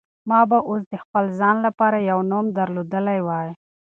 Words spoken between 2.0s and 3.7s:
یو نوم درلودلی وای.